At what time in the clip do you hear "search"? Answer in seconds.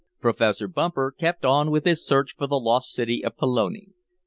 2.03-2.35